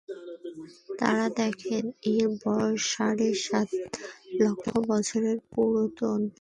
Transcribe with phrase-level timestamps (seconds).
[0.99, 3.85] তারা দেখেন, এর বয়স সাড়ে সতের
[4.39, 6.21] লক্ষ বছরের পুরাতন।